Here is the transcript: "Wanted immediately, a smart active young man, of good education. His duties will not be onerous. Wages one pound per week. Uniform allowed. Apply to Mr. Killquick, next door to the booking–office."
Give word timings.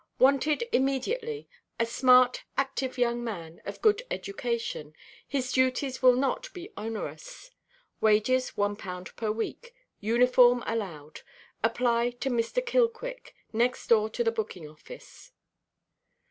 "Wanted 0.17 0.63
immediately, 0.71 1.47
a 1.79 1.85
smart 1.85 2.41
active 2.57 2.97
young 2.97 3.23
man, 3.23 3.61
of 3.67 3.83
good 3.83 4.01
education. 4.09 4.95
His 5.27 5.51
duties 5.51 6.01
will 6.01 6.15
not 6.15 6.51
be 6.55 6.71
onerous. 6.75 7.51
Wages 7.99 8.57
one 8.57 8.75
pound 8.77 9.15
per 9.15 9.31
week. 9.31 9.75
Uniform 9.99 10.63
allowed. 10.65 11.21
Apply 11.63 12.09
to 12.19 12.31
Mr. 12.31 12.65
Killquick, 12.65 13.35
next 13.53 13.85
door 13.89 14.09
to 14.09 14.23
the 14.23 14.31
booking–office." 14.31 15.33